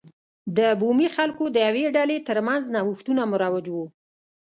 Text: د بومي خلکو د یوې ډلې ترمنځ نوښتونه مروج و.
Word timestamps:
د 0.57 0.59
بومي 0.79 1.07
خلکو 1.15 1.43
د 1.49 1.57
یوې 1.67 1.85
ډلې 1.97 2.17
ترمنځ 2.27 2.63
نوښتونه 2.75 3.21
مروج 3.31 3.65
و. 3.71 3.75